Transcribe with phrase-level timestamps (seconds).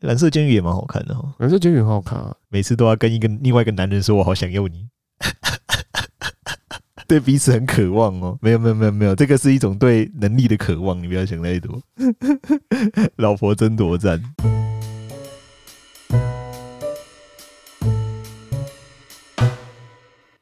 [0.00, 4.86] 蓝色监狱也蛮好看的哦，蓝色监狱很好看啊，每次都要跟一个另外一个男人说“我好想要你”，
[7.08, 8.38] 对彼此很渴望哦。
[8.40, 11.82] 没有没有没有没有，这个是一种对能力的渴望，你不要想太多。
[13.16, 14.22] 老婆争夺战。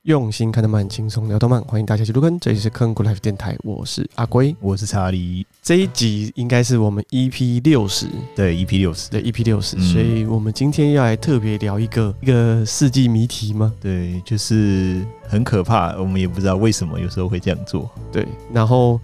[0.07, 2.39] 用心看动漫，轻松聊动漫，欢迎大家一起入坑。
[2.39, 5.45] 这里是坑谷 Life 电台，我是阿龟，我是查理。
[5.61, 8.07] 这一集应该是我们 EP 六十，
[8.37, 13.73] 对 EP 六十，对 EP 六十，所以我们今天要来特别聊一个一个世纪谜题吗？
[13.81, 17.91] 对，就是很可怕，我们也不知道为什么有时候会这样做。
[18.13, 19.01] 对，然后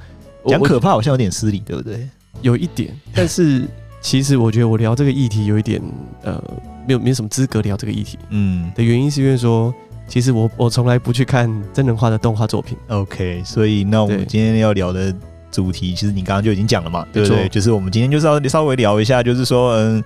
[0.46, 2.08] 讲可怕好像有点失礼，对不对？
[2.42, 3.66] 有一点， 但是
[4.00, 5.82] 其实我觉得我聊这个议题有一点
[6.22, 6.40] 呃，
[6.86, 8.16] 没有没有什么资格聊这个议题。
[8.28, 9.74] 嗯，的原因是因为说。
[10.12, 12.76] 其实我我从来不去看真人化的动画作品。
[12.88, 15.10] OK，所以那我们今天要聊的
[15.50, 17.48] 主题，其实你刚刚就已经讲了嘛，对不对？
[17.48, 20.04] 就是我们今天就是要稍微聊一下，就是说，嗯，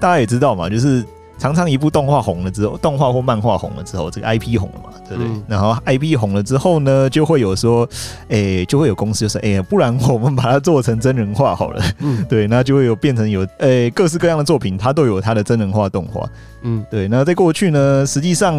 [0.00, 1.04] 大家也知道嘛，就是
[1.38, 5.32] 常常一部动画红了之后，动画或漫画红了之后，这个 IP 红了嘛，对不对？
[5.32, 7.88] 嗯、然后 IP 红了之后呢，就会有说，
[8.22, 11.80] 哎、欸，就会有公司就说，哎、欸，不然我们把它做成真人化好了。
[12.00, 16.28] 嗯， 对，那就会有变成有，哎、欸，各式各样的作品，它都有它的真人化动画。
[16.62, 17.06] 嗯，对。
[17.06, 18.52] 那在过去呢，实际上。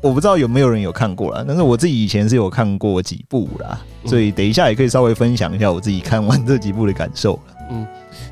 [0.00, 7.38] 我不知道有没有人有看过啦，但是我自己以前是有看过几部啦，所以等一下也可以稍微分享一下我自己看完这几部的感受。
[7.70, 7.86] 嗯，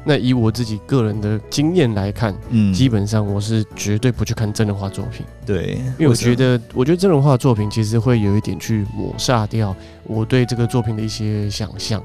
[0.04, 5.26] 那以我自己个人的经验来看，嗯，基本上我是绝对不去看真人化作品。
[5.44, 12.02] 对，因为我觉得，我觉得真人化作品其实会有一点去抹杀掉我对这个作品的一些想象。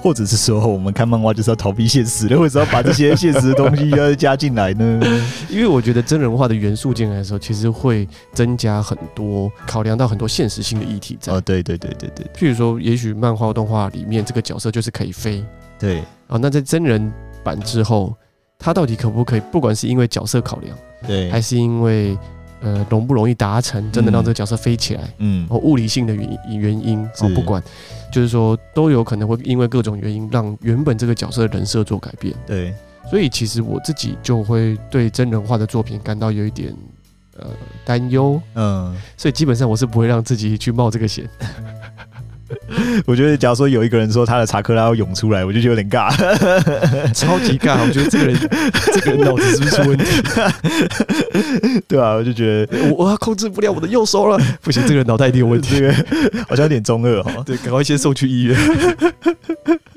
[0.00, 5.00] 或者是说，我们看漫画就是要逃避现实的，为什么要把这些现实的东西要加进来呢？
[5.48, 11.32] 因为我觉得真人化的元素进来的时候，其实会增加很多考量到很多现实性的议题在。
[11.32, 12.26] 哦，对对对对对。
[12.34, 15.44] 譬如说，也许漫画动画里面这个角色就是可以飞，
[15.78, 16.00] 对。
[16.26, 18.14] 啊，那在真人版之后，
[18.58, 19.40] 他到底可不可以？
[19.52, 20.76] 不管是因为角色考量，
[21.06, 22.16] 对，还是因为
[22.64, 27.62] 呃容不容易达成，真的让这个角色飞起来，嗯，或物理性的原原因，哦，不管。
[28.10, 32.32] 就是说，都有可能会因为各种原因，让原本这个角色的人设做改变。
[32.46, 32.72] 对，
[33.10, 36.72] 所以其实我自己就会对真人化的作品感到有一点
[37.36, 37.46] 呃
[37.84, 38.40] 担忧。
[38.54, 41.28] 嗯，所以基本上我是不会让自己去冒这个险。
[43.06, 46.10] 我觉得，假如说有一个人说他的查克拉要涌出来，我就觉得有点尬，
[47.12, 47.78] 超级尬。
[47.86, 48.36] 我觉得这个人，
[48.92, 50.04] 这个人脑子是不是出问题？
[51.88, 55.82] 对啊，我就觉得我我控制不了我的右手了，不行，这个人脑袋一定有问题，
[56.48, 57.32] 好像有点中二哈。
[57.44, 58.56] 对，赶快先送去医院。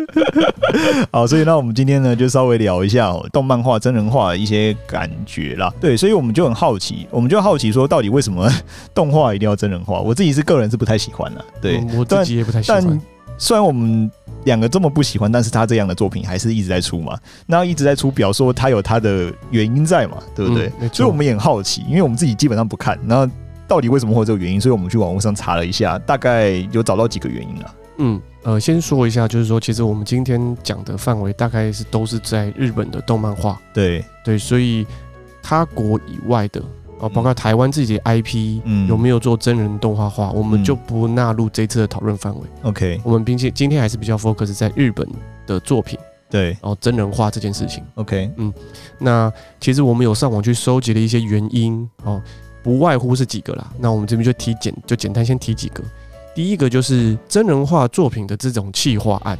[1.12, 5.72] 好，所以那我们今天呢，就稍微聊一下动漫化、真人化的一些感觉啦。
[5.79, 8.50] 对，所以我们就很好奇，我们就好奇说，到底为什么
[8.94, 10.00] 动画一定要真人化？
[10.00, 11.45] 我自己是个人是不太喜欢的。
[11.62, 12.81] 对，我自己也不太喜欢。
[12.81, 13.01] 但
[13.38, 14.09] 虽然我们
[14.45, 17.18] 两个这么不喜欢，但是他这样的作品还是一直在出嘛。
[17.45, 20.72] 那一直在出，表说他有他的原因在嘛，对不对？
[20.79, 23.29] 嗯，所以我们也很好奇，因为我们自己基本上不看，那
[23.68, 24.59] 到底为什么会有这个原因？
[24.59, 27.75] 所以我们去网络上查了一下，大概有找到几个原因了。
[27.97, 28.22] 嗯。
[28.47, 34.88] 呃，先说一下，就是说，其实我们今天讲的范围大概是都是在日本的动漫画，对对，所以
[35.44, 36.62] 他国以外的
[36.97, 42.41] 啊，包括台湾自己的 IP，嗯，有没有做真人动画化，我们就不纳入这次的讨论范围。
[42.62, 45.06] OK，我们并且今天还是比较 focus 在日本
[45.46, 46.00] 的作品，
[46.30, 47.84] 对，然后真人化这件事情。
[47.96, 48.53] OK，嗯，
[48.97, 52.22] 那其实我们有上网去收集了一些原因哦，
[52.63, 53.69] 不外乎是几个啦。
[53.78, 55.84] 那我们这边就提简，就简单先提几个。
[56.38, 59.36] 第一个就是真人化作品的这种企划案，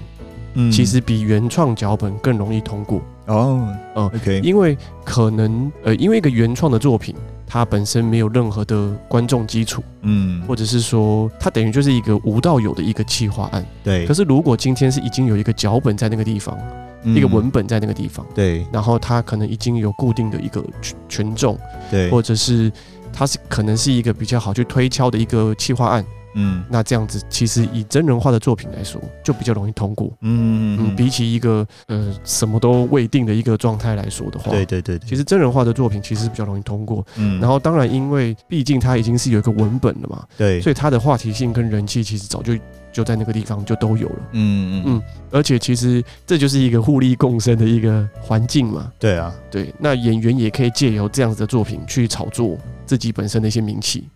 [0.56, 3.78] 嗯，其实比原创脚本更容易通过哦。
[3.96, 4.76] 嗯，OK，因为
[5.06, 7.14] 可能呃，因为一个原创的作品，
[7.46, 13.64] 它本身没有任何的观众基础，嗯，或者是说它等于就是一个无到有的一个企划案。
[13.84, 14.04] 对。
[14.08, 16.58] 可是如果今天是已经有一个脚本在那个地方，
[17.04, 21.56] 嗯，一个文本在那个地方，对，然后它可能已经有固定的一个群群众，
[21.92, 22.72] 对，或者是
[23.14, 26.04] 它是可能是一个比较好去推敲的一个企划案。
[26.40, 30.12] 嗯，那这样子其实以真人化的作品来说，就比较容易通过。
[30.22, 37.06] 嗯嗯，比起一个呃什么都未定的一个状态来说的话，对对对，其实真人化的作品其实比较容易通过。
[37.16, 42.54] 嗯，然后当然因为毕竟它已经是有一个文本了嘛，对，所以它的话题性跟人气其实早就
[42.94, 44.20] 就在那个地方就都有了。
[44.34, 45.02] 嗯嗯嗯，
[45.32, 48.92] 而且其实这就是一个互利共生的一个环境嘛。
[49.00, 54.08] 对啊，对，那演员也可以借由这样子的作品去炒作自己本身的一些名气。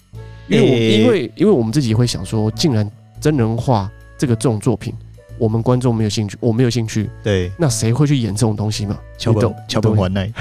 [0.51, 2.89] 因为我因为因为我们自己会想说，竟然
[3.19, 4.93] 真人化这个这种作品，
[5.37, 8.99] 我们观众没有兴趣，我没有兴趣，对，那谁会去演这种东西嘛？
[9.17, 10.29] 桥本桥本环奈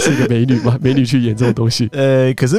[0.00, 0.78] 是一个美女嘛？
[0.82, 2.56] 美女去演这种东西，呃，可是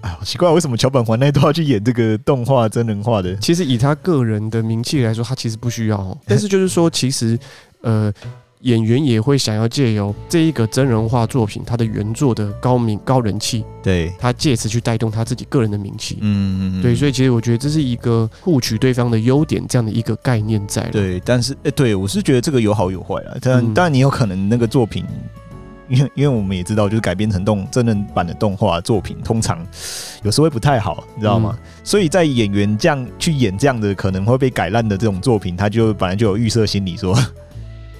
[0.00, 3.36] 哎，好奇怪，为什么桥本环奈都要去演这个动画真人化的？
[3.36, 6.18] 其实以他个人的名气来说，他其实不需要。
[6.26, 7.38] 但是就是说，其实
[7.82, 8.12] 呃。
[8.60, 20.82] 演员也会想要借由这一个真人化作品，他的原作的高名高人气，对，他借此去带动他自己个人的名气，嗯嗯，对，所以其实我觉得这是一个获取对方的优点这样的一个概念在。
[20.90, 25.04] 对，但是哎，对我是觉得这个有好有坏啊，但当然你有可能那个作品。
[25.88, 29.64] 因为，因为我们也知道，就是改编成动真人版的动画作品，通常
[30.24, 31.56] 有时候会不太好，你知道吗？
[31.56, 37.16] 嗯、所以在演员这样去演这样的可能会被改烂的这种作品，他就本来就有预设心理，说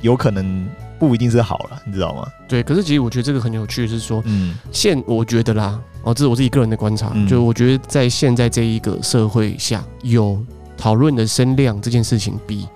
[0.06, 0.66] 有可能
[0.98, 2.26] 不一定是好了，你知道吗？
[2.48, 2.62] 对。
[2.62, 10.42] 可是其实我觉得这个很有趣，是说，嗯，现我觉得啦，哦，这是我自己个人的观察，嗯、就我觉得在现在这一个社会下，有
[10.76, 12.66] 讨论的声量这件事情比。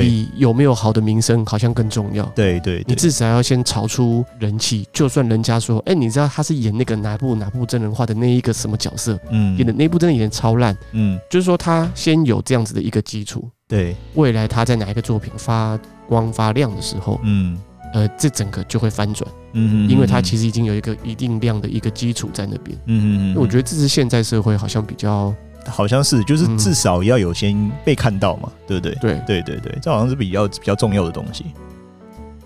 [0.00, 2.24] 比有没有好的名声好像更重要。
[2.34, 4.88] 对对，对，你至少要先炒出人气。
[4.90, 9.20] 就算人家说，哎、欸，你知道他是演那个哪部哪部真人化的那一个什么角色？
[9.30, 10.74] 嗯，演的那部真的演的超烂。
[10.92, 13.46] 嗯，就是说他先有这样子的一个基础。
[13.72, 17.58] 对，未来他在哪一个作品发光发亮的时候，嗯，
[17.94, 19.26] 呃，这整个就会翻转。
[19.54, 22.76] 嗯嗯，因为他其实已经有一个一定量的一个基础在那边。
[22.84, 25.34] 嗯嗯嗯，我觉得这是现在社会好像比较。
[25.66, 28.94] 好像是，就是至少要有先被看到嘛，对不对？
[28.96, 31.46] 对对对对，这好像是比较比较重要的东西，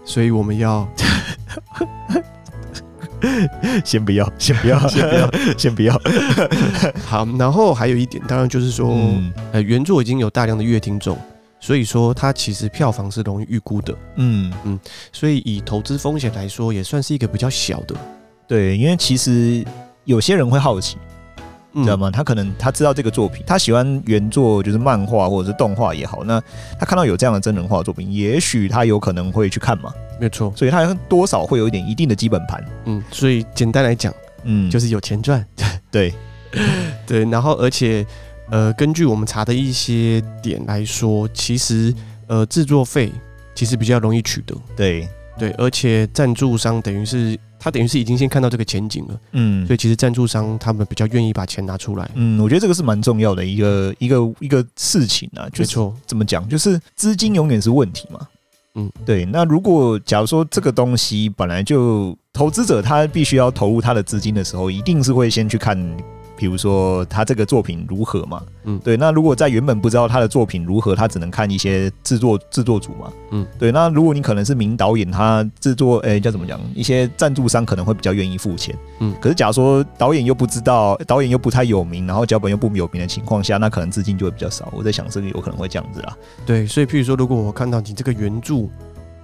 [0.04, 0.86] 所以我们要
[3.84, 6.00] 先不要，先不要， 先不要， 先不要。
[7.06, 11.16] 好，然后还有一点，当然就是说，嗯、呃，原作已经有大量的乐听众，
[11.60, 13.94] 所以说它其实票房是容易预估的。
[14.16, 14.78] 嗯嗯，
[15.12, 17.94] 所以以投资风险来说，也算是一个比较小的。
[18.46, 19.64] 对，因为其实
[20.04, 20.96] 有些人会好奇。
[21.82, 22.10] 知道吗？
[22.10, 26.24] 他可能他知道这个作品，他喜欢原作，就是漫画或者是动画也好。
[26.24, 26.40] 那
[26.78, 29.92] 他看到有这样的真人化作品，也许他有可能会去看嘛。
[30.20, 32.64] 没错，所以他多少会有一点一定的基本盘。
[32.86, 34.12] 嗯，所以简单来讲，
[34.44, 35.44] 嗯，就是有钱赚。
[35.90, 36.14] 对，
[37.06, 37.24] 对。
[37.26, 38.06] 然后，而且，
[38.50, 41.94] 呃，根据我们查的一些点来说，其实，
[42.26, 43.12] 呃，制作费
[43.54, 44.54] 其实比较容易取得。
[44.74, 45.06] 对，
[45.38, 47.38] 对，而且赞助商等于是。
[47.58, 58.20] 他等于是已经先看到这个前景了，嗯，所以其实赞助商他们比较愿意把钱拿出来，嗯，我觉得这个是蛮重要的一个一个一个事情啊，没错，怎么讲，就是资金永远是问题嘛，
[58.74, 65.76] 嗯，对，那如果假如说这个东西本来就投资者他必须要投入他的资金的时候，一定是会先去看。
[66.36, 68.42] 比如说他这个作品如何嘛？
[68.64, 68.96] 嗯，对。
[68.96, 73.12] 那如果在原本不知道他的作品如何，他只能看一些制作制作组嘛。
[73.30, 73.72] 嗯，对。
[73.72, 76.60] 那如果你可能是名导演，他制作，诶，叫怎么讲？
[76.74, 78.76] 一些赞助商可能会比较愿意付钱。
[79.00, 84.68] 嗯，可是假如说导演又不知道，导演又不太有名，然后脚本又不有名的情况下，那可能资金就会比较少。
[84.76, 86.16] 我在想，这个有可能会这样子啦。
[86.44, 88.68] 对，所以譬如说，如果我看到你这个原著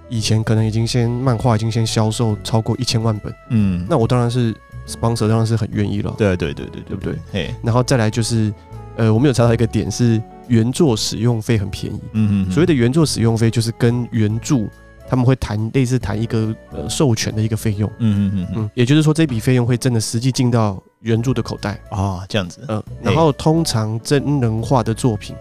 [0.09, 4.55] 以前可能已经先漫画已经先销售超过一千万本，嗯，那我当然是。
[4.87, 7.15] Sponsor 当然是很愿意了，对对对对对不对？
[7.31, 8.53] 嘿，然后再来就是，
[8.97, 14.67] 呃，我们有查到一个点是原作使用费很便宜，嗯嗯，所谓的原作使用费就是跟原著
[15.07, 21.79] 他们会谈类似谈一个呃授权的一个费用，嗯嗯嗯嗯，也就是说这笔费用会真的实际进到原著的口袋。
[21.89, 25.35] 啊，这样子，嗯，然后通常真人化的作品。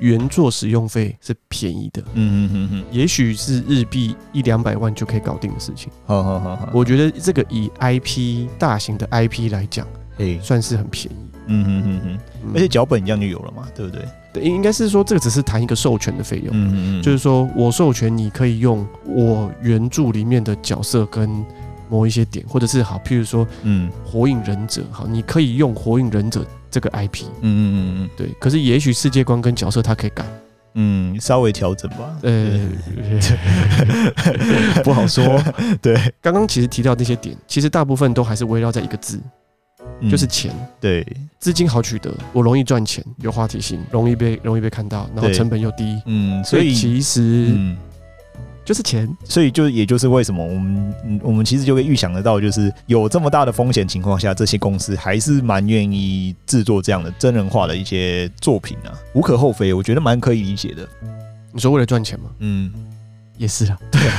[0.00, 5.90] 原作使用费是便宜的，嗯嗯嗯嗯，也许是日币一两百万就可以搞定的事情。
[6.06, 9.86] 好好好好，我觉得这个以 IP 大型的 IP 来讲，
[10.18, 11.16] 哎，算是很便宜。
[11.50, 12.00] 嗯嗯嗯
[12.44, 14.04] 嗯，而且脚本一样就有了嘛，对不对？
[14.34, 16.48] 对，应该是说这个只是谈一个授权的费用。
[16.52, 21.42] 嗯嗯嗯，就是说我授权你可以用我原著里面的角色跟
[21.88, 26.44] 某一些点，或者是好，譬如说，嗯，火影忍者，好，你可以用火影忍者。
[26.70, 30.24] 这个 IP，嗯嗯嗯嗯，对，可是也许世界观跟角色它可以改，
[30.74, 32.68] 嗯，稍微调整吧，呃，
[34.84, 35.42] 不好说。
[35.80, 39.20] 对，刚刚其实提到那些点，其实大部分都还是围绕在一个字，
[40.10, 40.52] 就是钱。
[40.80, 41.06] 对，
[41.38, 47.54] 资金好取得，我容易赚钱，有话题性，容易被容易被看到，然后成本又低，嗯，所以其实。
[48.68, 60.86] 就是钱，所以就也就是为什么我们我们其实就会预想得到，就是有这么大的风险情况下，这些公司还是蛮愿意制作这样的真人化的一些作品啊，无可厚非，我觉得蛮可以理解的。
[61.50, 62.28] 你说为了赚钱吗？
[62.40, 62.70] 嗯，
[63.38, 64.14] 也是啊，对啊，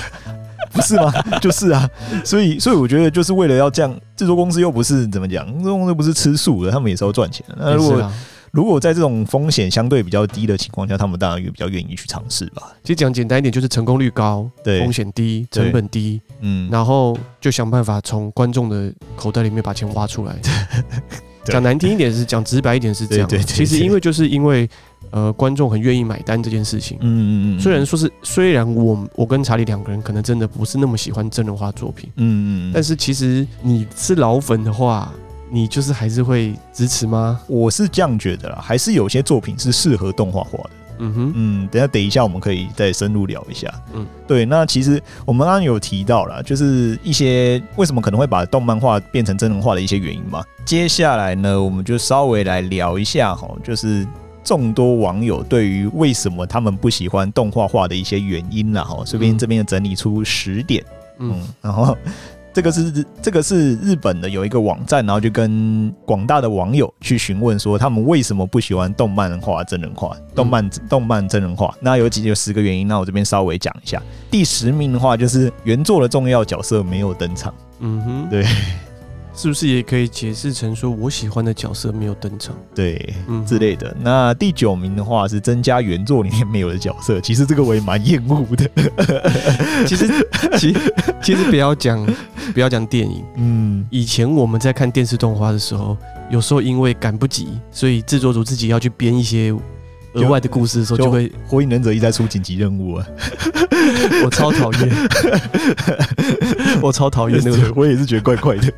[0.72, 1.13] 不是吗？
[1.39, 1.88] 就是啊，
[2.25, 7.56] 所以所以我觉得就是为了要这样，制作公司又不是怎么讲，制作公司不是吃素的，他们也是要赚钱的。
[7.60, 8.12] 那如果
[8.51, 12.74] 如果在这种风险相对比较低的情况下，他们当然也比较愿意去尝试吧。
[12.84, 20.36] 其实讲简单一点，就是成功率高，对，风险低，成本低，嗯，然后就想办法从观众的口袋里面把钱挖出来。
[21.46, 23.27] 讲难听一点是，讲直白一点是这样。
[23.27, 24.70] 其实因为就是因为
[25.10, 26.98] 呃，观众很愿意买单这件事情。
[27.01, 27.60] 嗯嗯嗯。
[27.60, 35.12] 虽然说是，虽然我我跟查理两个人可能真的不是那么喜欢真人化作品，嗯嗯，但是其实你是老粉的话。
[35.51, 37.39] 你就是还是会支持吗？
[37.48, 40.70] 我是这样觉得啦，还是有些作品是适合动画化的。
[41.01, 43.74] 嗯哼，嗯，等下等一下我们可以再深入聊一下。
[43.94, 50.44] 嗯，对，那其实我们刚刚有提到了，就是一些为什么可能会把动漫画变成真人化的一些原因嘛。
[50.65, 54.06] 接下来呢，我们就稍微来聊一下哈，就是
[54.44, 60.84] 众多网友对于为什么他们不喜欢动画化的一些原因啦哈，这边这边整理出十点，
[61.20, 61.98] 嗯，嗯，然后。
[62.53, 71.74] 这个是这个是日本的有一个网站，然后就跟广大的网友去询问说，他们为什么不喜欢动漫化真人化，动漫动漫真人化？
[71.79, 74.01] 那有几有十个原因，那我这边稍微讲一下。
[74.32, 77.53] 第十名的话就是原作的重要角色没有登场。
[77.79, 78.46] 嗯哼，对。
[79.32, 83.96] 是不是也可以解释成说我喜欢的角色没有登场，对，嗯之类的。
[84.01, 88.70] 那第九名的话是增加原作里面没有的角色，其实这个我也蛮厌恶的。
[89.88, 90.27] 其实，
[90.58, 90.75] 其
[91.22, 92.06] 其实不要讲
[92.53, 95.98] 不要讲电影，嗯，以前我们在看电视动画的时候，
[96.29, 99.53] 有时候因为赶不及，所以制作组自己要去编一些。
[100.13, 103.06] 额外的故事的时候，就会《火影忍者》一再出紧急任务啊！
[104.25, 104.89] 我超讨厌，
[106.82, 108.74] 我超讨厌那个，我也是觉得怪怪的。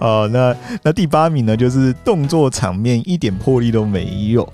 [0.00, 4.50] 好， 那那第八名呢，就是动作场面一点魄力都没有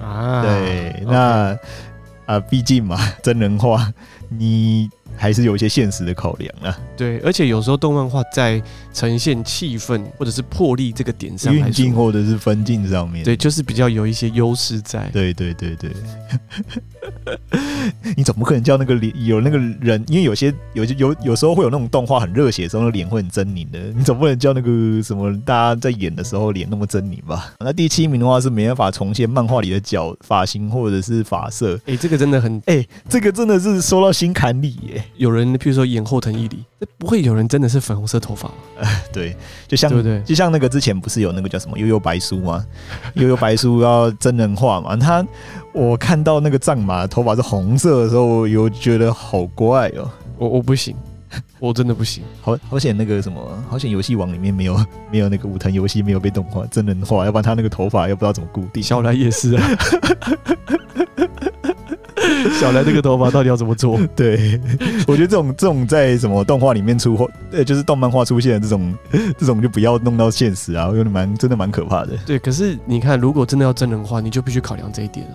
[0.00, 0.40] 啊。
[0.40, 1.54] 对，那
[2.24, 3.92] 啊，毕竟嘛，真人化
[4.30, 4.88] 你。
[5.18, 6.78] 还是有一些现实的考量啊。
[6.96, 8.62] 对，而且有时候动漫画在
[8.94, 15.10] 呈现气氛或者是魄力这个点上，运镜或者是分镜上面，对，就是比较有一些优势在。
[15.12, 15.90] 对对对对。
[18.16, 23.78] 你总不可能叫那个脸有那个人，因为有些有些有有时候会有那种动画很热血的时候，那脸会很狰狞的。
[23.96, 27.52] 你总不能叫那个什么大家在演的时候脸那么狰狞吧？
[27.60, 31.76] 那第七名的话是没办法重现漫画里的角发型或者是发色。
[31.86, 35.04] 哎、欸，这个真的很哎、欸，这个真的是说到心坎里耶。
[35.16, 36.64] 有人譬如说演后藤一里，
[36.98, 38.54] 不会有人真的是粉红色头发吗？
[39.12, 39.36] 对，
[39.66, 42.64] 就像对对，就像那个之前不是有那个叫什么悠悠白书吗？
[43.14, 44.96] 悠悠白书要真人化嘛？
[44.96, 45.24] 他
[45.72, 50.10] 我看到那个藏马头发是红色的时候，我有觉得好怪哦。
[50.38, 50.96] 我我不行，
[51.60, 52.24] 我真的不行。
[52.40, 54.74] 好好险那个什么，好险游戏王里面没有
[55.12, 58.82] 没有那个武藤游戏没有被动画真人化，要不然他那个头发又不知道怎么固定。
[58.82, 59.68] 小兰也是啊。
[62.60, 63.98] 小兰这个头发到底要怎么做？
[64.14, 64.60] 对，
[65.06, 68.94] 我觉得这种这种在什么动画里面出或呃，就是动漫画出现的这种
[69.36, 72.16] 这种就不要弄到现实啊，有点蛮真的蛮可怕的。
[72.26, 75.34] 对，可是你看，如果真的要真人化，你就必须考量这一点啊，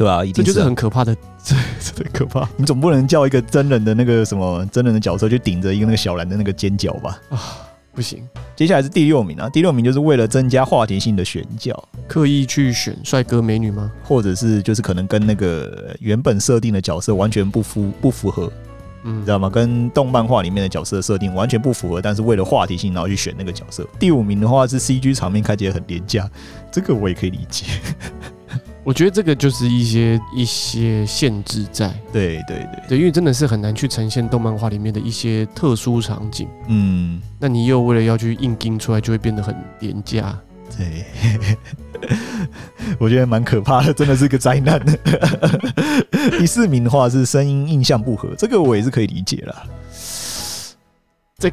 [0.00, 1.14] 对啊，这就是很可怕的，
[1.44, 2.48] 这真的可怕。
[2.56, 7.20] 你总不能叫一个真人的那个什么真人的角色去顶着一个那个小兰的那个尖角吧？
[7.28, 7.38] 啊。
[7.92, 9.48] 不行，接下来是第六名啊！
[9.50, 11.76] 第六名就是为了增加话题性的选角，
[12.06, 13.90] 刻意去选帅哥美女吗？
[14.04, 18.50] 或者是就是可能跟那个原本设定的角色完全不符不符合，
[19.02, 19.50] 嗯，你知道吗？
[19.50, 23.84] 跟动漫画里面的角色设定完全不符合，但是为了话题性，然后去选那个角色。
[23.98, 26.30] 第五名的话是 CG 场面看起来很廉价，
[26.70, 27.64] 这个我也可以理解。
[28.82, 40.38] 我觉得这个就是一些一些限制在，对对对对，因为真的是很难去呈现动漫画里面的一些特殊场景，嗯，那你又为了要去硬盯出来，就会变得很廉价。
[40.78, 41.04] 对，
[42.98, 44.80] 我觉得蛮可怕的，真的是个灾难。
[46.38, 49.62] 第四名的话是声音印象不合，这个我也是可以理解啦。
[51.38, 51.50] 这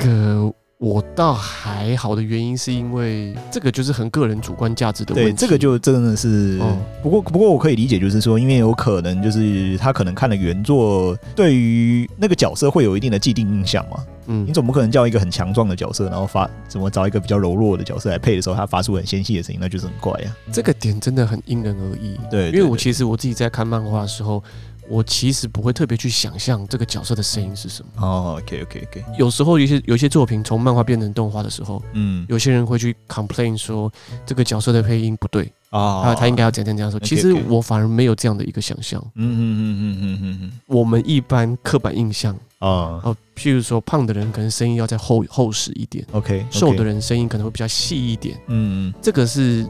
[0.00, 0.52] 个。
[0.78, 5.30] 我倒还好的原因是因为这个就是很个人主观价值的问题。
[5.30, 14.04] 对，这个就真的是，哦、不过不过我可以理解，就是说，因为有可能就是他可能看了原作，对于那个角色会有一定的既定印象嘛。
[14.26, 20.52] 嗯，你总不可能叫一个很强壮的角色，然后发怎么找一个比较柔弱的角色来配的时候，他发出很纤细的声音，那就是很怪呀、啊。
[20.52, 22.18] 这个点真的很因人而异。
[22.30, 24.44] 对，对，因为我其实我自己在看漫画的时候。
[24.88, 27.90] 我其实不会特别去想象这个角色的声音是什么。
[28.06, 29.04] 哦，OK OK OK。
[29.18, 33.92] 有时候有些有些作品从漫画变成动画的时候，嗯，有些人会去 complain 说
[34.24, 37.00] 这个角色的配音不对啊，他他应该要怎样怎样说。
[37.00, 39.00] 其实我反而没有这样的一个想象。
[39.14, 40.52] 嗯嗯嗯嗯嗯嗯嗯。
[40.66, 46.46] 我们一般刻板印象啊，哦，譬如说胖的人可能声音要再厚厚实一点，OK。
[46.50, 48.36] 瘦的人声音可能会比较细一点。
[48.46, 49.66] 嗯嗯，这个是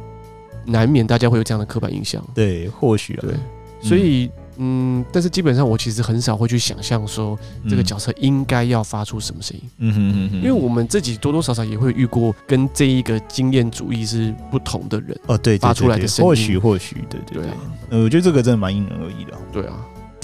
[0.65, 2.23] 难免大家会有这样的刻板印象。
[2.35, 3.35] 对，或许对，
[3.81, 4.31] 所以。
[4.59, 9.63] 嗯，但是基本上我其实很少会去想象说这个角色应该要发出什么声音。
[9.79, 17.51] 嗯哼哼哼，因为我们自己多多少少也会遇过跟这一个经验主义是不同的人哦，对，发出来的声音，或许或许，对对对，
[17.91, 19.33] 呃，我觉得这个真的蛮因人而异的。
[19.53, 19.75] 对啊。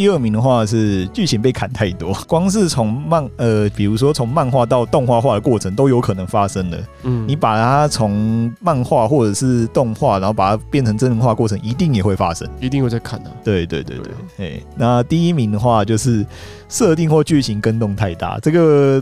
[0.02, 6.84] 第二名的话是剧情被砍太多， 光是从漫呃，比如说从漫画到动画化的过程都有可能发生的。
[7.04, 13.30] 嗯，你把它从漫画或者是动画，然后把它变成真人化过程，一定也会发生，一定会在砍的。
[13.44, 13.96] 对对对
[14.36, 16.26] 对，哎，那第一名的话就是
[16.68, 19.00] 设定或剧情跟动太大，这个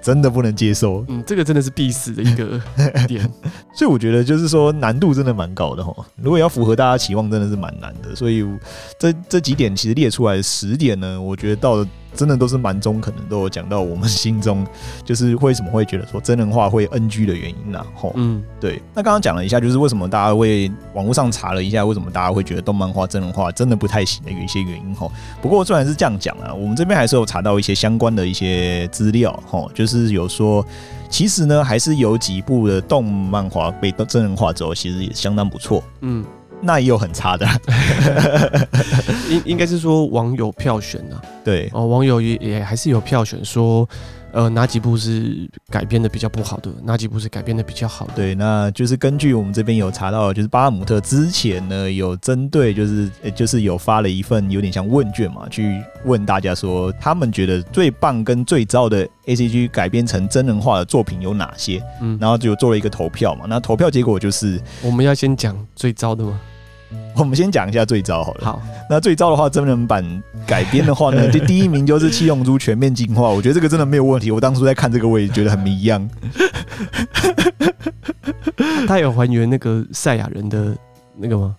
[0.00, 1.04] 真的不能接受。
[1.08, 2.60] 嗯，这个真的是必死的一个
[3.06, 3.28] 点。
[3.74, 5.94] 所以我觉得就是说难度真的蛮高的哈。
[6.16, 8.14] 如果要符合大家期望，真的是蛮难的。
[8.14, 8.46] 所以
[8.98, 11.86] 这这几点其实列出来十点呢，我觉得到了。
[12.14, 14.66] 真的都是蛮中肯的，都有讲到我们心中
[15.04, 17.84] 就是为什么会觉得说真人化会 NG 的原因呐。
[17.94, 18.82] 吼，嗯，对。
[18.94, 24.94] 那刚刚讲了一下，就是为什么大家会网络上查了一下，为什么大家会觉得动漫化真人化真的不太行的有一些原因。
[24.94, 29.38] 吼，不过虽然是这样讲啊，我们这边还是有查到一些相关的一些资料。
[29.46, 30.64] 吼，就是有说，
[31.08, 35.82] 其实呢，还是有几部的动漫画被真人化之后，其实也相当不错。
[36.00, 36.24] 嗯。
[36.62, 37.46] 那也有很差的，
[39.30, 41.70] 应应该是说网友票选啊，对。
[41.72, 43.88] 哦，网友也也还是有票选说，
[44.32, 48.12] 呃，哪几部是改编的比较不好的，哪几部是改编的比较好的。
[48.14, 61.82] 对，那就是根据我们这边有查到，就是巴哈姆特之前呢有针对，就是就是有发了一份有点像问卷嘛，去问大家说，他们觉得最棒跟最糟的 ACG 改编成真人化的作品有哪些？
[62.00, 66.40] 嗯，然后就做了一个投票嘛，那投票结果就是我们要先讲最糟的吗？
[67.16, 68.44] 我们先讲一下最糟好了。
[68.44, 70.04] 好，那最糟的话，真人版
[70.46, 73.28] 改编的话呢， 第第一名就是《七龙珠全面进化》。
[73.34, 74.30] 我觉得这个真的没有问题。
[74.30, 76.08] 我当初在看这个，我也觉得很迷一样。
[78.88, 80.76] 他有还原那个赛亚人的
[81.16, 81.54] 那个吗？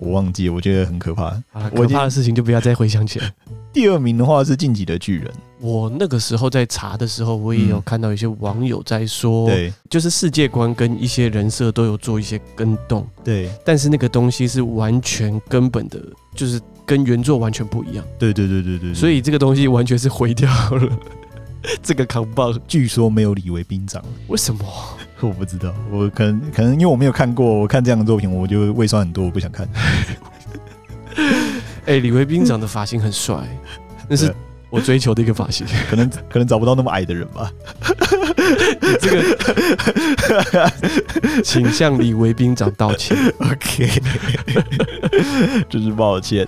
[0.00, 1.26] 我忘记，我觉得很可怕。
[1.52, 3.32] 啊，可怕的事情就不要再回想起来。
[3.72, 5.26] 第二名的话是《进击的巨人》。
[5.60, 16.00] 我那个时候在查的时候，我也有看到一些网友在说，对，就是世界观跟一些人设都有做一些更动，对，但是那个东西是完全根本的，
[16.34, 18.04] 就是跟原作完全不一样。
[18.18, 20.98] 对对对对对，所以这个东西完全是毁掉了
[21.82, 22.58] 这个扛棒。
[22.66, 24.64] 据说没有李维兵长，为什么？
[25.28, 29.68] 我不知道，我可能可能因为我没有看过，我看这样的作品，我就 胃酸很多，我不想看。
[31.86, 33.36] 哎、欸，李维斌长的发型很帅，
[34.08, 34.34] 那是。
[34.70, 37.52] 我追求的一个发型，可能可能找不到那么矮的人吧。
[38.80, 40.72] 你这个，
[41.44, 43.16] 请向李维兵长道歉。
[43.38, 43.90] OK，
[45.68, 46.46] 真是抱歉。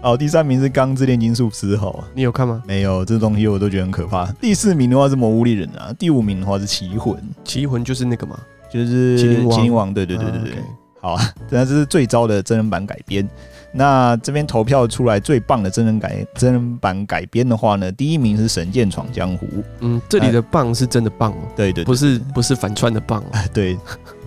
[0.00, 2.62] 好，第三名是《钢之炼金术师》哈，你有看吗？
[2.66, 4.24] 没有，这东西我都觉得很可怕。
[4.40, 7.14] 第四名的话是《魔物猎人》啊，第五名的话是《奇魂》。
[7.44, 8.38] 奇魂就是那个嘛，
[8.72, 9.58] 就是麒麟王。
[9.58, 10.52] 麒麟王，对对对对对。
[10.52, 10.64] Okay.
[11.00, 13.28] 好啊，这是最糟的真人版改编。
[13.76, 19.46] 那这边投票出来最棒的真人改真人版改编的话呢，第一名是《神剑闯江湖》。
[19.80, 21.38] 嗯，这里的棒是真的棒哦。
[21.56, 23.22] 对对，不是不是反串的棒。
[23.52, 23.76] 对，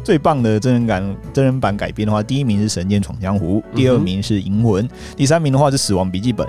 [0.03, 6.45] 最棒的真人版真人版改编的话，第一名是《神剑闯江湖》，第二名是《银魂》，第三名的话是《死亡笔记本》，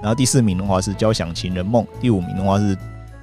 [0.00, 2.76] 然后第四名的话是《交响情人梦》，第五名的话是。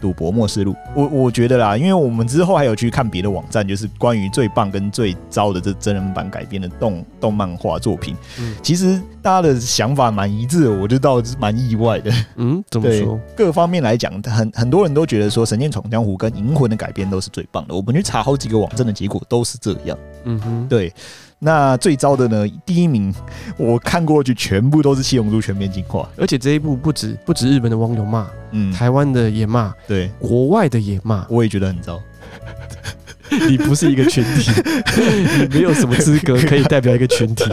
[0.03, 8.13] 赌博末世录，我我觉得啦，因为我们之后还有去看别的网站，就是关于最棒跟最糟的这真人版改编的动动漫画作品。
[8.37, 12.11] 嗯，其实大家的想法蛮一致的，我就倒是蛮意外的。
[12.35, 13.17] 嗯，怎么说？
[13.33, 17.73] 各方面来讲，很很多人都觉得说《神剑闯江湖》跟《银魂》的改编都是最棒的。
[17.73, 19.97] 我们去查好几个网站的结果都是这样。
[20.25, 20.91] 嗯哼，对。
[21.43, 22.47] 那最糟的呢？
[22.65, 23.13] 第一名，
[23.58, 32.01] 我看过去全部都是《七龙珠全面进化》，而且这一部不止不止日本的网友骂，嗯，台湾的也骂，对，国外的也骂，我也觉得很糟。
[33.49, 34.51] 你不是一个群体，
[35.49, 37.43] 你没有什么资格可以代表一个群体，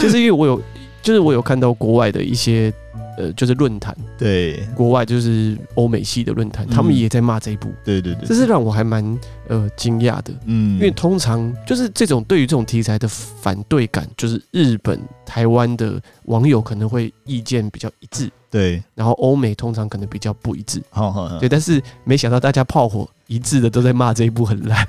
[0.00, 0.62] 就是因为我有，
[1.02, 2.72] 就是我有看到国外的一些。
[3.16, 24.88] 呃，就是论坛，对，国外就是欧美系的论坛，他们也在骂这一部，对对对，这是让我还蛮呃惊讶的，嗯，因为通常就是这种对于这种题材的反对感，就是日本、台湾的网友可能会意见比较一致，对，然后欧美通常可能比较不一致，好好，对，但是没想到大家炮火一致的都在骂这一部很烂，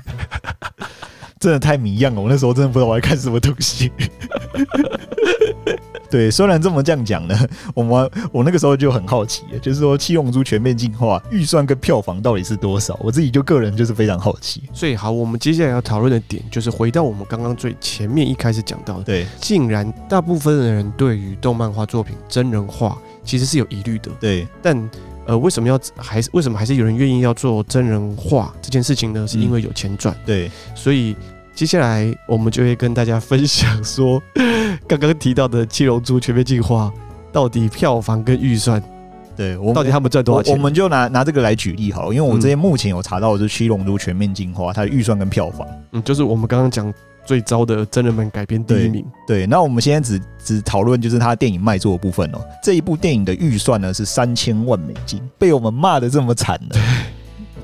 [1.38, 3.92] 真的太迷样了，我那时候真的不知道我在看什么东西。
[6.10, 7.38] 对，虽然这么这样讲呢，
[7.74, 12.98] 我们我那个时候就很好奇，就是说《七龙珠全面进化》预算跟票房到底是多少？
[13.02, 14.62] 我自己就个人就是非常好奇。
[14.72, 24.46] 所以好，我们接下来要讨论的点就是回到我们刚刚最前面一开始讲到的，对，竟然大部分的人对于动漫画作品真人化其实是有疑虑的，对。
[24.62, 24.90] 但
[25.26, 29.26] 呃，为什么要还是为什么还是有人愿意要做真人化这件事情呢？
[29.26, 30.50] 是因为有钱赚，对。
[30.74, 31.16] 所以
[31.54, 34.22] 接下来我们就会跟大家分享说。
[34.88, 36.92] 刚刚提到的《七龙珠全面进化》，
[37.32, 38.82] 到底票房跟预算，
[39.36, 40.52] 对，我到底他们赚多少钱？
[40.52, 46.92] 我们就拿拿这个来举例好了，因为我这边目前有查到的是《七龙珠全面进化》，它的预算跟票房，嗯，就是我们刚刚讲
[47.24, 49.04] 最糟的真人版改编第一名。
[49.26, 52.40] 对，对，那我们现在只只讨论就是它电影卖座的部分哦。
[52.64, 56.80] 这一部电影的预算呢是三千万美金，被我们骂得这么惨了。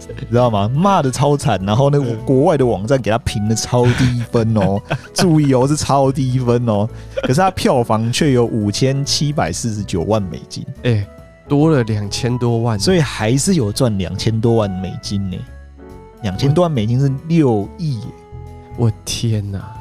[0.09, 0.69] 你知道吗？
[0.75, 4.81] 骂的超惨，然后那个国外的网站给他评的超低分哦，
[5.15, 6.89] 注意哦，是超低分哦。
[7.23, 11.07] 可是他票房却有五千七百四十九万美金，哎，
[11.49, 15.37] 多了两千多万，所以还是有赚两千多万美金呢。
[16.23, 18.01] 两千多万美金是六亿，
[18.77, 19.77] 我天哪！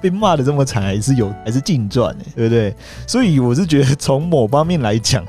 [0.00, 2.76] 被骂的这么惨，还是有还是净赚哎，对不对？
[3.06, 5.24] 所以我是觉得从某方面来讲，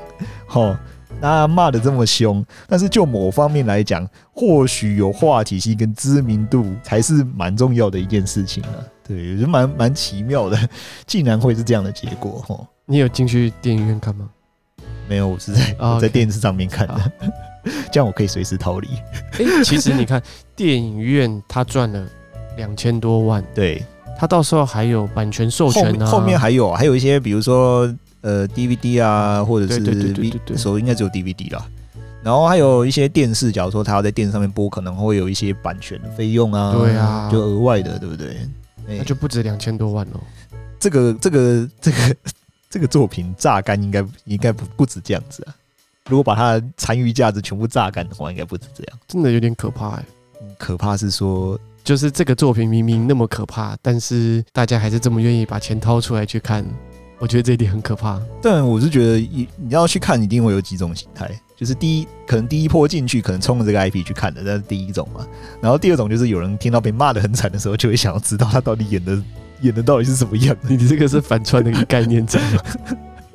[0.46, 0.76] 齁，
[1.20, 8.70] 那骂的这么凶，但是就某方面来讲，或许有话题性跟知名度才是蛮重要的一件事情啊。
[9.06, 10.58] 对，我觉得蛮蛮奇妙的，
[11.06, 12.66] 竟然会是这样的结果哦。
[12.84, 14.28] 你有进去电影院看吗？
[15.08, 17.12] 没有，我是在、oh, 在电视上面看的，
[17.92, 18.88] 这样我可以随时逃离。
[19.38, 20.20] 欸，其实你看
[20.54, 22.04] 电影院他赚了
[22.56, 23.82] 两千多万，对。
[24.18, 27.86] 他到时候还有版权授权呢，后面还有还有一些，比如说
[28.26, 30.32] 呃 DVD 啊，或者是以
[30.80, 31.64] 应该只有 DVD 啦。
[32.24, 38.36] 然后还有一些电视，假如说他要在电视上面播，可能会有一些版权的费用啊，对啊，就额外的，对不对？
[38.88, 40.18] 那就不止两千多万哦。
[40.80, 42.16] 这个这个这个
[42.68, 45.54] 这个作品榨干应该应该不不止这样子啊。
[46.08, 48.98] 如果把它的残余价值全部榨干的话，应该不止这样。
[49.06, 50.04] 真的有点可怕哎。
[50.58, 51.56] 可怕是说。
[51.84, 56.66] 就是这个作品明明那么可怕，但是大家还是这么愿意把钱掏出来去看，
[57.18, 58.20] 我觉得这一点很可怕。
[58.42, 61.30] 但我是觉得，你你要去看，一定会有几种形态。
[61.56, 65.26] 就是第一，可能第一波进去，可能冲着这个 IP 去看的，这是第一种嘛。
[65.60, 69.22] 然后第二种就是有人听到被骂的很惨的时候，就会想要知道他到底演的
[69.62, 70.54] 演的到底是什么样。
[70.68, 72.62] 你这个是反串的一个概念在吗？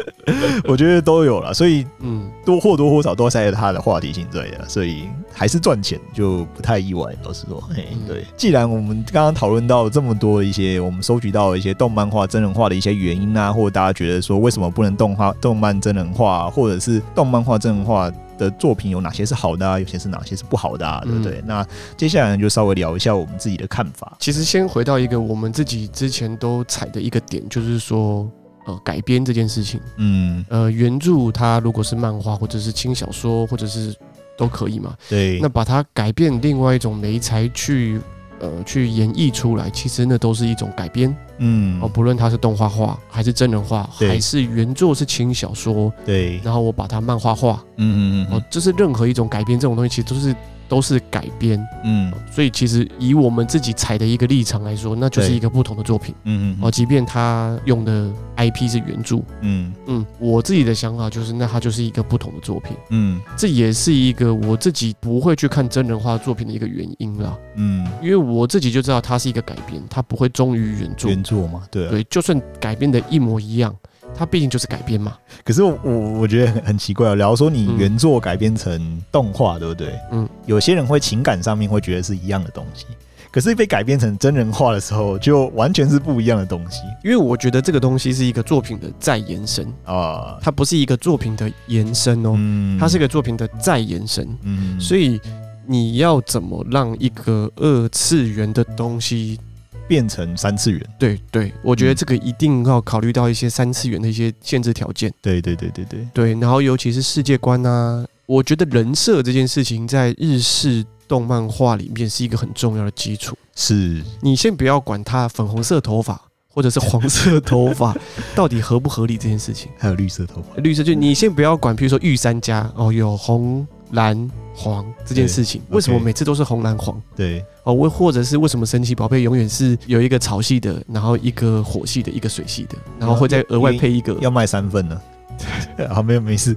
[0.65, 7.13] 我觉得都有了，所以嗯，多或多或少都在他的话题性在的，所以还是赚钱就不太意外。
[7.23, 8.25] 老实说，嘿，对。
[8.37, 21.39] 既然我们刚刚讨论到这么多一些，我们收集到一些动漫化、真人化的一些原因啊，或者大家觉得说为什么不能动画、动漫真人化，或者是动漫化、真人化的作品有哪些是好的啊，有些是哪些是不好的啊，对不对？
[21.39, 24.15] 嗯、那接下来就稍微聊一下我们自己的看法。
[24.19, 28.29] 其实先回到一个我们自己之前都踩的一个点，就是说。
[28.71, 33.95] 呃，改编这件事情，嗯，呃，原著它如果是漫画或者是轻小说，或者是
[34.37, 34.95] 都可以嘛。
[35.09, 37.99] 对，那把它改变另外一种媒材去，
[38.39, 41.15] 呃，去演绎出来，其实那都是一种改编。
[41.39, 50.35] 嗯，哦，不论它是动画化还是真人化，还是原作是轻小说，对，然后我把它漫画化，嗯嗯嗯，哦，就是任何一种改编这种东西，其实都是。
[50.71, 59.73] 都是改编，嗯，所以其实以我们自己采的一个立场来说，那就是一个不同的作品，嗯嗯，哦，即便他用的 IP 是原著，嗯。
[59.87, 73.75] 嗯，我自己的想法就是，那它就是一个不同的作品，嗯，这也是一个我自己不会去看真人化作品的一个原因啦，嗯，因为我自己就知道它是一个改编，它不会忠于原著，原著嘛，对，对，就算改编的一模一样。
[74.21, 77.17] 它毕竟就是改编嘛，可是我我觉得很很奇怪哦。
[77.17, 79.99] 假如说你原作改编成动画，对不对？
[80.11, 82.85] 嗯，有些人会情感上面会觉得是一样的东西，
[83.31, 86.81] 可是被改编成真人化的时候，就完全是不一样的东西。
[87.03, 92.37] 因为我觉得这个东西是一个作品的再延伸啊，它不是一个作品的延伸哦，
[92.79, 94.27] 它是一个作品的再延伸。
[94.43, 95.19] 嗯，所以
[95.65, 99.39] 你要怎么让一个二次元的东西
[99.87, 105.13] 变成三次元，对对，我觉得这个一定要考虑到一些三次元的一些限制条件。
[105.21, 113.37] 对对对对对对，然后尤其是世界观啊，我觉得人设这件事情在日式动漫画里面是一个很重要的基础。
[113.55, 117.95] 是，你先不要管他粉红色头发或者是黄色头发
[118.33, 124.29] 到底合不合理这件事情，还有绿色头发，绿色就你先不要管，比如说御三家哦，有红蓝。
[124.61, 127.01] 黄这件事情，为什么每次都是红蓝黄？
[127.15, 134.15] 对哦，为或者是为什么神奇宝贝永远是有一个潮系的，然后一个火系的，一个水系的，然后会再额外配一个？
[134.21, 135.01] 要卖三份呢？
[135.89, 136.55] 好，没有没事，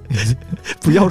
[0.81, 1.09] 不要，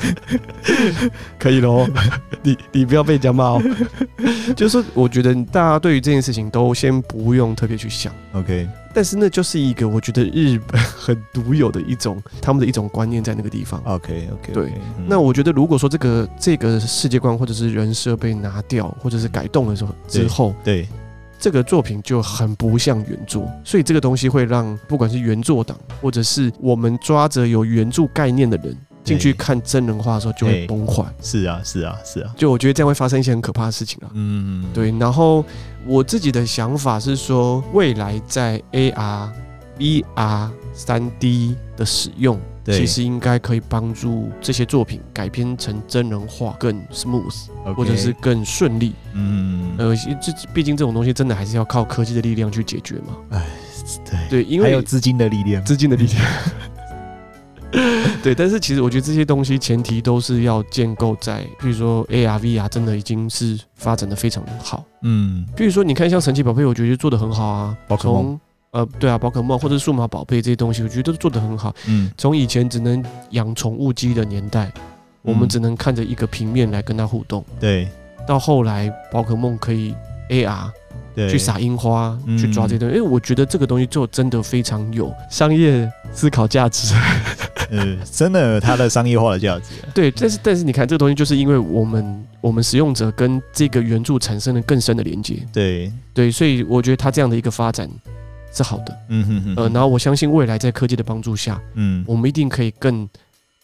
[1.38, 1.88] 可以喽。
[2.42, 3.62] 你你不要被人家骂哦。
[4.54, 8.12] 就是说，我觉得大家对于这件事情都先不用特别去想。
[8.32, 8.68] OK。
[8.94, 13.82] 但是那就是一个我觉得日本很独有的一种他们的一种观念在那个地方。
[13.84, 14.52] OK OK。
[14.52, 14.72] 对。
[15.06, 20.88] 那我觉得如果说这个这个世界观或者是人设被拿掉或者是改动的时候之后，对。
[21.36, 28.74] 这个作品就很不像原作，所以这个东西会让不管是原作党，或者是我们抓着有原著概念的人
[29.04, 31.04] 进去看真人化的时候，就会崩坏。
[31.20, 32.34] 是啊，是啊，是啊。
[32.36, 34.10] 就我觉得这样会发生一些很可怕的事情啊。
[34.14, 34.90] 嗯，对。
[34.98, 35.44] 然后
[35.86, 39.28] 我自己的想法是说，未来在 AR、
[39.78, 42.40] VR、三 D 的使用。
[42.66, 48.94] 其实应该可以帮助这些作品改编成真人化更 smooth，或者是更顺利。
[49.12, 53.18] 嗯，呃，这毕竟这种东西真的还是要靠科技的力量去解决嘛。
[53.32, 53.46] 哎，
[54.06, 56.24] 对对，因为还有资金的力量，资金的力量。
[58.22, 64.84] 对，但是其实我觉得这些东西前提都是要建构在，譬如说 AR、VR 真的已经是发展的非常好。
[65.02, 67.76] 嗯，譬如说你看像神奇宝贝，我觉得做的很好啊。
[67.88, 68.38] 宝可梦
[68.70, 71.74] 呃，对啊，宝可梦或者数码宝贝这些东西，我觉得都做得很好。
[71.86, 74.80] 嗯，从以前只能养宠物机的年代，嗯、
[75.22, 77.44] 我们只能看着一个平面来跟它互动。
[77.60, 77.88] 对，
[78.26, 79.94] 到后来宝可梦可以
[80.30, 80.70] AR。
[81.14, 86.92] 对，去撒樱花，嗯、去抓这些东西，因为我觉得这个东西就真的非常有商业思考价值。
[87.78, 89.74] 嗯，真的有它的商业化的价值。
[89.94, 95.38] 对，但是但是你看这个东西，就是因为我们我们使用者跟这个原著产生了更深的连接。
[95.52, 97.88] 对对，所以我觉得它这样的一个发展
[98.52, 98.96] 是好的。
[99.08, 99.54] 嗯哼哼。
[99.56, 103.08] 呃，然后我相信未来在科技的帮助下，嗯，我们一定可以更。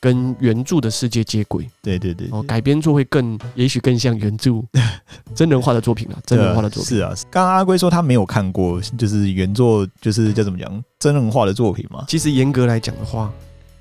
[0.02, 4.52] 跟原著的世界接轨，对对对，哦，改编作会更，也许更像原著
[5.36, 6.96] 真人化的作品了，真人化的作品。
[6.96, 12.02] 是啊，刚刚阿龟说他没有看过，就是原作，就是叫怎么讲，真人化的作品嘛。
[12.08, 13.30] 其实严格来讲的话，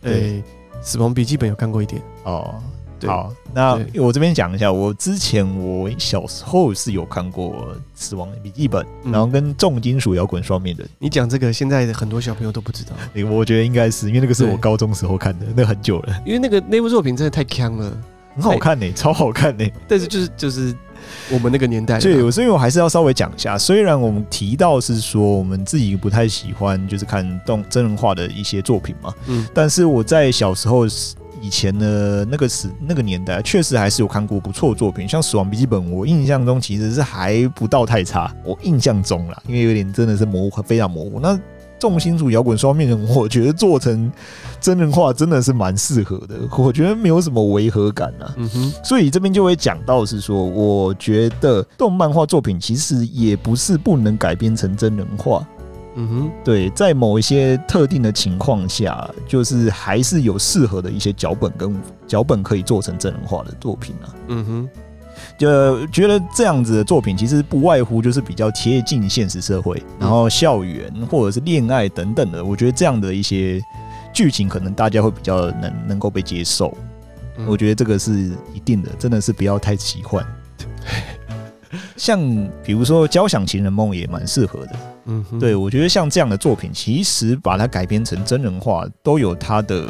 [0.02, 0.44] 对，欸，
[0.82, 2.56] 死亡笔记本有看过一点哦。
[3.08, 10.86] 好，那我这边讲一下，我之前我小时候是有看过《死亡笔记本》，然后跟《重金属摇滚双面人》。
[11.00, 12.92] 你讲这个，现在很多小朋友都不知道。
[13.32, 16.22] 我觉得应该是因为那个是我高中时候看的，那很久了。
[16.26, 17.98] 因为那个那部作品真的太坑了，
[18.40, 19.66] 很好看呢，超好看呢。
[19.88, 20.76] 但是就是就是
[21.32, 23.58] 我们那个年代，对，所以我还是要稍微讲一下。
[23.58, 30.86] 虽然我们提到是说我们自己不太喜欢就是看动真人化的一些作品嘛，嗯，但是我在小时候。
[31.42, 38.30] 以前的那个时那个年代，确实还是有看过不错作品，像《死亡笔记本》，我印象中其实是还不到太差。
[38.44, 41.18] 我印象中啦，因为有点真的是模糊，非常模糊。
[41.22, 41.30] 那
[41.80, 44.12] 《重金属摇滚双面人》，我觉得做成
[44.60, 48.34] 真人化真的是蛮适合的，我觉得没有什么违和感啊。
[48.38, 55.48] 嗯哼，所以这边就会讲到是说，我觉得动漫画作品其实也不是不能改编成真人化。
[55.96, 61.76] 嗯哼，对，在某一些特定的情况下，就是还是有适合的一些脚本跟
[62.08, 64.16] 脚本可以做成真人化的作品啊。
[64.28, 64.70] 嗯哼，
[65.38, 72.44] 就觉得这样子的作品其实不外乎就是比较贴近现实社会，然后校园或者是恋爱等等的。
[72.44, 73.62] 我觉得这样的一些
[74.14, 76.76] 剧情可能大家会比较能能够被接受。
[77.48, 80.26] 我觉得这个是一定的，真的是不要太奇幻。
[81.96, 82.20] 像
[82.64, 84.76] 比如说《交响情人梦》也蛮适合的。
[85.06, 89.88] 嗯，对，我觉得像这样的作品，其实把它改编成真人化，都有它的，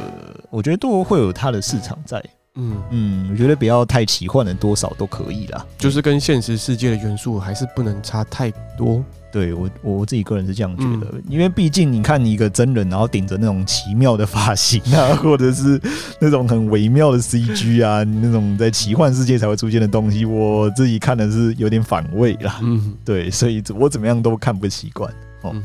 [0.49, 2.23] 我觉得都会有它的市场在。
[2.59, 5.65] 嗯嗯，我觉得不要太奇幻的，多少都可以啦。
[5.77, 9.03] 就是跟现实世界的元素还是不能差太多。
[9.31, 15.79] 对我我自己个人是这样觉得，嗯、因为毕竟你看你一个真人，然后顶着那种奇妙的发型啊， 或者是
[16.19, 22.59] 那种很微妙的 CG 啊，那种在奇幻世界才会出现的东西，我自己看的是有点反胃啦。
[22.63, 25.13] 嗯，对，所以我怎么样都看不习惯。
[25.41, 25.56] 哦，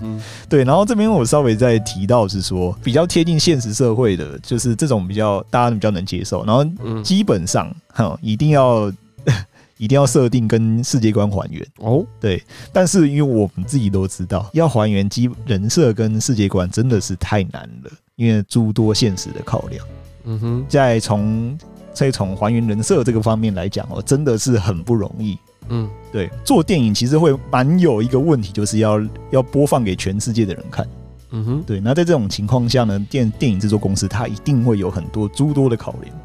[0.48, 6.64] 对，然后这边我稍微再提到是说，比较贴近现实社会的，就是这种比较大家比较能接受，然后
[7.02, 8.92] 基本上哈，一定要
[9.78, 12.04] 一定要设定跟世界观还原哦。
[12.20, 19.84] 对，但是因为我们自己都知道，要还原基人设跟世界观真的是太难了，因为诸多现实的考量。
[20.26, 21.58] 嗯哼，再从
[21.92, 25.38] 再从还原人设这个方面来讲哦，真的是很不容易。
[25.68, 29.00] 嗯，对，做电影其实会蛮有一个问题，就是要
[29.30, 30.86] 要播放给全世界的人看。
[31.30, 31.80] 嗯哼，对。
[31.80, 36.16] 那在这种情况下呢，电电影制作公司它一定会有很多诸多的考量。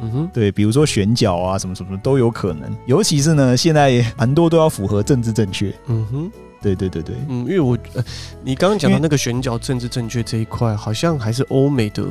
[0.00, 2.70] 嗯哼，对，比如说选角啊，什么什么都有可能。
[2.86, 5.74] 尤其是呢，现在 蛮多都要符合政治正确。
[5.88, 7.16] 嗯哼，对对对对。
[7.28, 8.04] 嗯，因为我，呃，
[8.42, 12.04] 你刚刚讲到那个选角政治正确这一块，好像还是欧美的。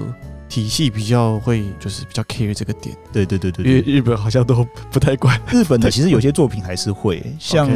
[0.50, 5.38] 体系比较会就是比较 care 这个点，对对对对，因为日本好像都不太管。
[5.52, 7.68] 日本的其实有些作品还是会，像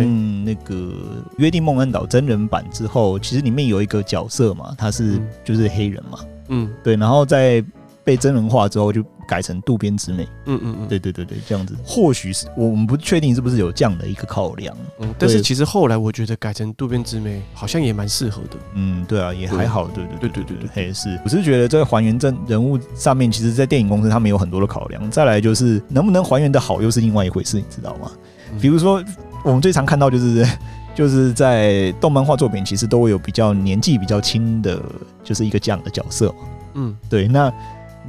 [0.45, 0.73] 那个
[1.37, 7.61] 《约定梦安岛》真人版之后，其实里面有一个角色嘛，他是就是黑人嘛，嗯，对，然后在
[8.03, 9.03] 被真人化之后就。
[9.27, 28.11] 改成渡边直美，嗯嗯嗯，对对对对，这样子，或许是我们不确定是不是有这样的一个考量，嗯，但是其实后来我觉得改成渡边直美好像也蛮适合的，嗯，对啊，也还好，对对对对对对，也是，我是觉得在还原真人物上面，其实，在电影公司他们有很多的考量，再来就是能不能还原的好，又是另外一回事，你知道吗？
[28.59, 29.01] 比如说
[29.45, 30.45] 我们最常看到就是
[30.93, 34.77] 就是在动漫画作品，其实都会有比较年纪比较轻的，
[35.23, 36.35] 就是一个这样的角色，
[36.73, 37.49] 嗯，对，那。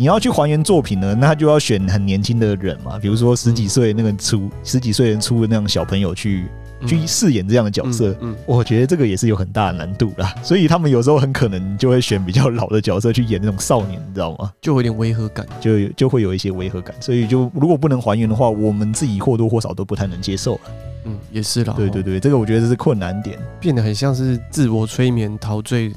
[0.02, 6.46] 你要去还原作品呢，那就要选很年轻的人嘛，比如说十几岁那个出、嗯、十几岁人出的那种小朋友去、
[6.80, 10.34] 嗯、去饰演这样的角色，嗯，嗯，我觉得这个也是有很大的难度啦。
[10.42, 14.50] 所以他们有时候很可能就会选比较老的角色去演那种少年，你知道吗？
[14.60, 16.92] 就有点违和感，就就会有一些违和感。
[16.98, 20.60] 所以就如果不能还原的话，我们自己或多或少都不太能接受。
[21.04, 21.74] 嗯，也是啦。
[21.76, 25.92] 对对对，这个我觉得这是困难点，变得很像是自我催眠陶醉。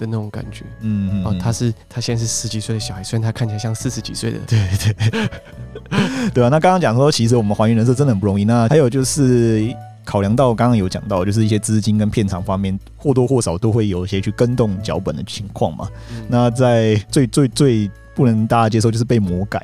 [0.00, 5.28] 的那种感觉，嗯嗯，哦，他是他现在是十几岁的小孩，虽然他看起来像四十几岁的，对对对，
[6.34, 6.48] 对啊。
[6.48, 8.44] 那刚刚讲说，其实我们还原人设真的很不容易。
[8.44, 9.72] 那还有就是
[10.04, 15.88] 考量到刚刚有讲到，就是一些资金跟片场方面或多或少都会有一些去跟动脚本的情况嘛。
[16.10, 17.90] 嗯、那在最最最。
[18.20, 19.58] 不能大家接受，就是被魔改。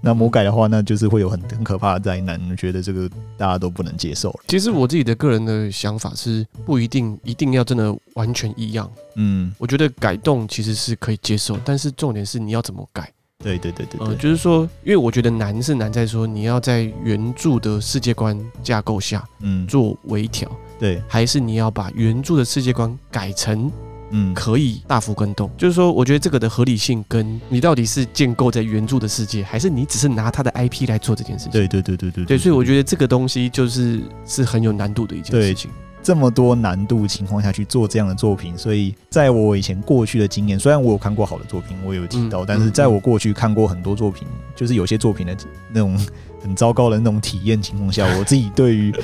[0.00, 2.40] 那魔改的话，那就是会有很很可怕的灾难。
[2.50, 4.34] 我觉得这个大家都不能接受。
[4.48, 8.90] 其实我自己的个人的想法是，不一定一定要真的完全一样。
[9.16, 13.12] 嗯，我觉得改动其实是可以接受，但是重点是你要怎么改。
[13.44, 23.70] 对对对对，就是说，因为我觉得难是难在说你要在原著的世界观架构下，嗯，做微调，对，还是你要把原著的世界观改成，
[24.10, 25.50] 嗯，可以大幅更动。
[25.56, 31.52] 就是说，我觉得这个的合理性跟你到底是建构在原著的世界，还是你只是拿他的 IP 来做这件事情？
[31.52, 35.70] 对对对对对，对，所以我觉得这个东西就是是很有难度的一件事情。
[36.00, 45.36] 这么多难度情况下去做这样的作品，所以在我以前过去的经验，虽然我有看过好的作品，我有提到，但是在我过去看过很多作品，就是有些作品的
[45.70, 45.98] 那种
[46.40, 48.94] 很糟糕的那种体验情况下， 我自己对于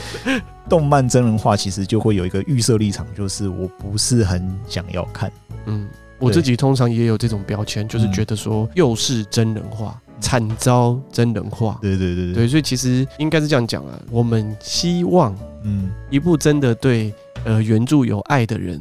[0.68, 5.30] 动漫真人化其实就会有一个预设立场，就是我不是很想要看。
[5.66, 10.00] 嗯，我自己通常也有这种标签，就是觉得说又是真人化。
[10.20, 17.12] 惨遭真人化，对对对对，对，所以其实应该是这样讲啊，我们希望，嗯，一部真的对
[17.44, 18.80] 呃原著有爱的人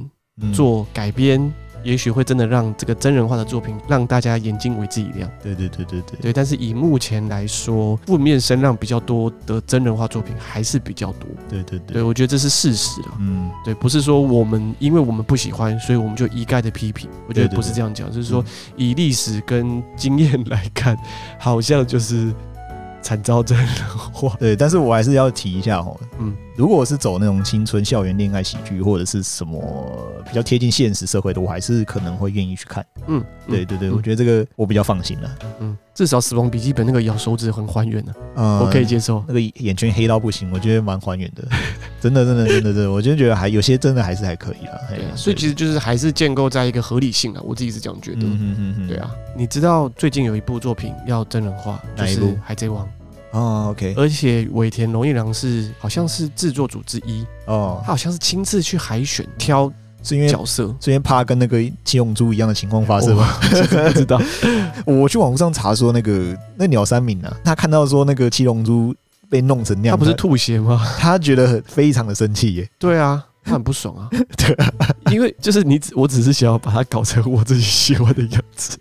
[0.54, 1.52] 做改编。
[1.84, 5.30] 也许会真的让这个真人化的作品让大家眼睛为之一亮。
[5.42, 11.30] 对对对对对对，但是以目前来说，负面声浪比较多的真人化作品还是比较多。
[11.50, 13.18] 对对对，对我觉得这是事实啊。
[13.20, 17.10] 嗯，对，不是说我们因为我们不喜欢，所以我们就一概的批评。
[17.28, 18.44] 我觉得不是这样讲，就是说
[18.76, 20.98] 以历史跟经验来看，
[21.40, 22.34] 好像就是。
[23.06, 23.68] 惨遭真人
[24.14, 29.60] 化，对，但是我还是要提一下哦，嗯，如果是走那种青春校园恋爱喜剧或者是什么
[30.28, 41.44] 比较贴近现实社会的，我还是可能会愿意去看，嗯，对对对，我觉得这个我比较放心了，嗯，至少《死亡笔记本》那个咬手指很还原的，嗯，我可以接受，那个眼圈黑到不行，我觉得蛮还原的，
[42.00, 52.22] 真的真的真的真的，我真的觉得还有些真的还是还可以啊，对，所以其实就是还是建构在一个合理性啊，我自己是这样觉得，嗯嗯嗯，对啊，你知道最近有一部作品要真人化，就是？
[52.44, 52.86] 《海贼王》。
[53.34, 59.72] 哦，OK，而且尾田荣一郎是好像是制作组之一哦，他好像是亲自去海选挑，
[60.04, 63.28] 是因为角色，是因为怕跟那个七龙珠一样的情况发生吗？
[63.42, 64.22] 不知道，
[64.86, 68.94] 我去网络上查说那个那鸟山明啊，他看到说那个七龙珠
[69.30, 70.80] 被弄成那样，他不是吐血吗？
[71.00, 72.70] 他觉得很非常的生气耶。
[72.78, 74.08] 对啊，他很不爽啊。
[74.38, 74.72] 对啊，
[75.12, 78.78] 因为就是你，我只是想要把它搞成我自己喜欢的样子。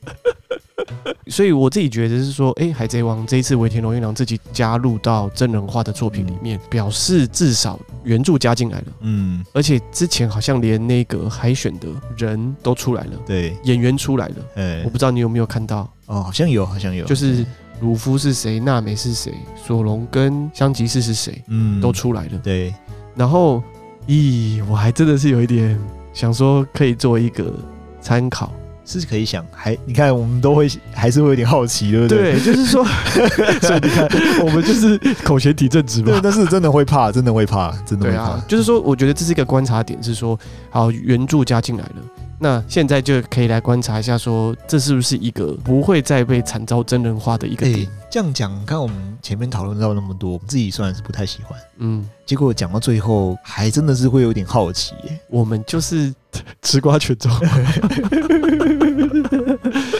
[1.29, 17.45] 所以我自己觉得是说，哎、欸，《海贼王》这一次尾田荣一郎自己加入到真人化的作品里面，表示至少原著加进来了，嗯，而且之前好像连那个海选的人都出来了，对，演员出来了，哎，我不知道你有没有看到，哦，好像有，好像有，就是
[17.81, 22.75] 鲁夫是谁，娜美是谁，索隆跟香吉士是谁，嗯，都出来了，对，
[23.15, 23.63] 然后，
[24.07, 25.79] 咦，我还真的是有一点
[26.13, 27.53] 想说，可以做一个
[28.01, 28.53] 参考。
[28.85, 32.33] 是可以想，还你看，我们都会还是会有点好奇，对不对？
[32.33, 32.85] 对，就是说，
[33.63, 34.09] 所以你看，
[34.45, 36.07] 我们就是口嫌体正直嘛。
[36.07, 38.23] 对，但是真的会怕，真的会怕，真的会怕。
[38.23, 40.39] 啊、就是说，我觉得这是一个观察点，是说，
[40.71, 42.03] 好，原著加进来了，
[42.43, 47.79] 那现在就可以来观察一下，说这是不是一个不会再被惨遭真人化的一个点？
[47.79, 55.17] 欸、这样讲，看我们前面讨论到那么多，我们自己虽然是不太喜欢，嗯，结果讲到最后，还真的是会有点好奇耶。
[55.29, 56.13] 我们就是。
[56.63, 57.31] 吃瓜群众，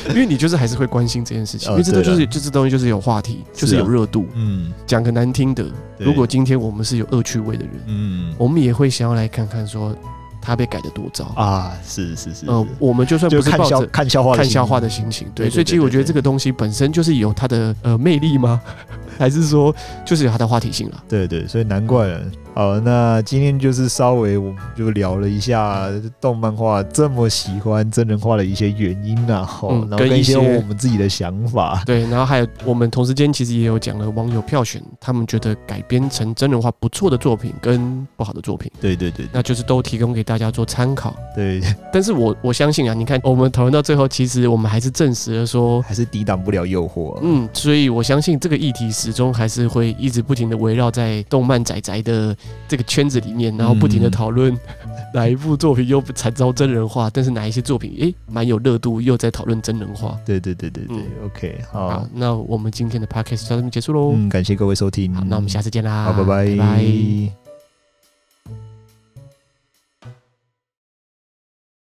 [0.09, 4.27] 因为你就是还是会关心这件事情，因为这都就是就这东西就是有话题，就是有热度。
[4.33, 5.67] 嗯，讲个难听的，
[5.99, 9.95] 如果今天我们是有恶趣味的人，嗯，我们也会想要来看看说
[10.43, 11.73] 他被改的多糟啊！
[11.87, 18.61] 是是是，呃，我们就算不是抱着看笑话看笑话的心情，对，所以其实我觉得这个东西本身就是有它的呃魅力吗？
[19.19, 19.75] 还是说
[20.05, 21.05] 就是有它的话题性了？
[21.09, 22.21] 对对，所以难怪了。
[22.55, 25.89] 好，那今天就是稍微我们就聊了一下
[26.21, 31.83] 动漫画这么喜欢真人化的一些原因啊，嗯，然后跟一些我们自己的想法。
[31.87, 38.71] 对，然后还有我们同时间其实也有讲了网友票选，他们觉得改编成真人化不错的作品跟不好的作品。
[38.81, 41.15] 对对对，那就是都提供给大家做参考。
[41.35, 41.61] 对，
[41.93, 47.19] 但是我我相信啊，你看我们讨论到最后，其实我们还是证实了说，还是抵挡不了诱惑。
[47.23, 52.37] 嗯，所以我相信这个议题始终还是会一直不停的围绕在动漫仔仔的。
[52.69, 54.57] 这个圈子里面，然后不停的讨论
[55.13, 60.19] 哪一部作品又不惨遭真人化，但是哪一些作品诶蛮有热度，又在讨论真人化。
[60.25, 64.13] 对对对对对、嗯、OK 好，好，那我们今天的 podcast 就到这边结束喽。
[64.15, 66.57] 嗯，感谢各位收听，好，那我们下次见啦，好，拜拜。
[66.57, 67.42] 拜拜。